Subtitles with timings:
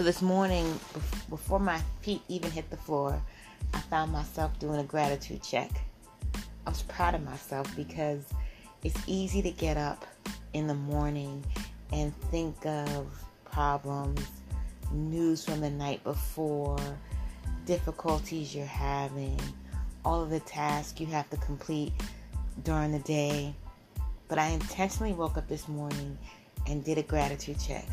[0.00, 0.80] So this morning,
[1.28, 3.22] before my feet even hit the floor,
[3.74, 5.70] I found myself doing a gratitude check.
[6.66, 8.24] I was proud of myself because
[8.82, 10.06] it's easy to get up
[10.54, 11.44] in the morning
[11.92, 13.08] and think of
[13.44, 14.26] problems,
[14.90, 16.78] news from the night before,
[17.66, 19.38] difficulties you're having,
[20.02, 21.92] all of the tasks you have to complete
[22.64, 23.54] during the day.
[24.28, 26.16] But I intentionally woke up this morning
[26.66, 27.84] and did a gratitude check.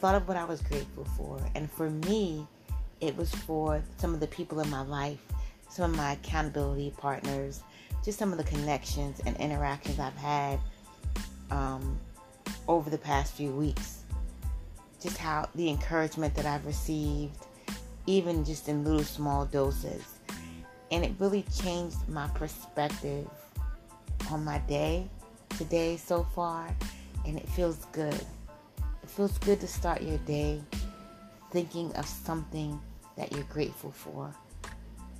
[0.00, 1.38] Thought of what I was grateful for.
[1.54, 2.46] And for me,
[3.02, 5.18] it was for some of the people in my life,
[5.68, 7.62] some of my accountability partners,
[8.02, 10.58] just some of the connections and interactions I've had
[11.50, 11.98] um,
[12.66, 14.04] over the past few weeks.
[15.02, 17.36] Just how the encouragement that I've received,
[18.06, 20.02] even just in little small doses.
[20.90, 23.28] And it really changed my perspective
[24.30, 25.10] on my day
[25.58, 26.74] today so far.
[27.26, 28.18] And it feels good.
[29.16, 30.62] Feels good to start your day
[31.50, 32.80] thinking of something
[33.16, 34.32] that you're grateful for.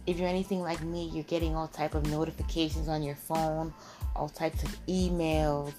[0.06, 3.74] If you're anything like me, you're getting all type of notifications on your phone,
[4.14, 5.72] all types of emails,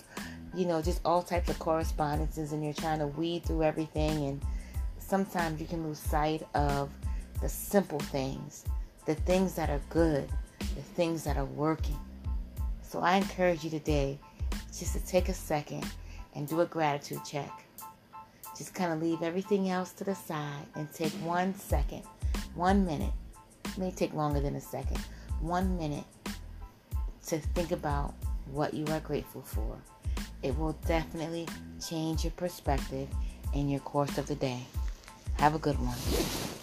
[0.54, 4.42] you know, just all types of correspondences and you're trying to weed through everything and
[5.00, 6.90] sometimes you can lose sight of
[7.40, 8.66] the simple things,
[9.06, 11.98] the things that are good, the things that are working.
[12.82, 14.20] So I encourage you today
[14.78, 15.86] just to take a second
[16.36, 17.64] and do a gratitude check.
[18.62, 22.04] Just kind of leave everything else to the side and take one second,
[22.54, 23.10] one minute.
[23.66, 25.00] It may take longer than a second.
[25.40, 26.04] One minute
[27.26, 28.14] to think about
[28.52, 29.80] what you are grateful for.
[30.44, 31.48] It will definitely
[31.84, 33.10] change your perspective
[33.56, 34.62] in your course of the day.
[35.40, 36.61] Have a good one.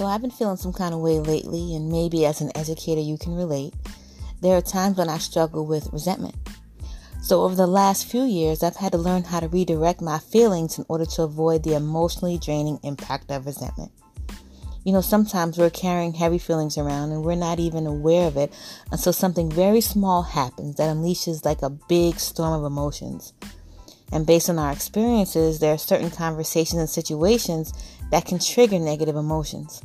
[0.00, 3.18] So I've been feeling some kind of way lately, and maybe as an educator you
[3.18, 3.74] can relate.
[4.40, 6.36] There are times when I struggle with resentment.
[7.20, 10.78] So over the last few years, I've had to learn how to redirect my feelings
[10.78, 13.92] in order to avoid the emotionally draining impact of resentment.
[14.84, 18.54] You know, sometimes we're carrying heavy feelings around and we're not even aware of it
[18.90, 23.34] until something very small happens that unleashes like a big storm of emotions.
[24.12, 27.72] And based on our experiences, there are certain conversations and situations
[28.10, 29.82] that can trigger negative emotions.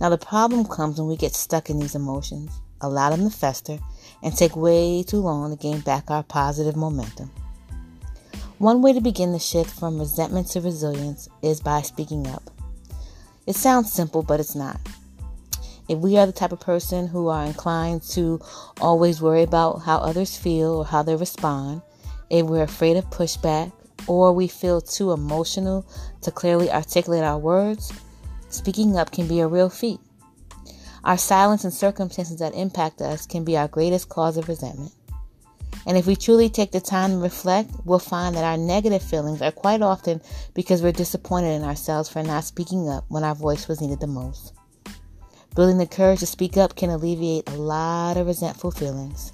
[0.00, 3.78] Now, the problem comes when we get stuck in these emotions, allow them to fester,
[4.22, 7.30] and take way too long to gain back our positive momentum.
[8.58, 12.50] One way to begin the shift from resentment to resilience is by speaking up.
[13.46, 14.80] It sounds simple, but it's not.
[15.88, 18.40] If we are the type of person who are inclined to
[18.80, 21.82] always worry about how others feel or how they respond,
[22.30, 23.72] if we're afraid of pushback,
[24.06, 25.86] or we feel too emotional
[26.22, 27.92] to clearly articulate our words,
[28.48, 30.00] speaking up can be a real feat.
[31.04, 34.92] Our silence and circumstances that impact us can be our greatest cause of resentment.
[35.86, 39.40] And if we truly take the time to reflect, we'll find that our negative feelings
[39.40, 40.20] are quite often
[40.52, 44.08] because we're disappointed in ourselves for not speaking up when our voice was needed the
[44.08, 44.52] most.
[45.54, 49.32] Building the courage to speak up can alleviate a lot of resentful feelings.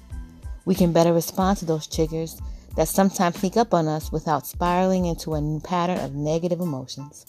[0.65, 2.39] We can better respond to those triggers
[2.75, 7.25] that sometimes sneak up on us without spiraling into a pattern of negative emotions.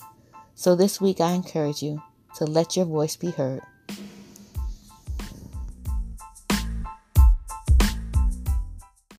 [0.55, 2.03] So this week, I encourage you
[2.37, 3.63] to let your voice be heard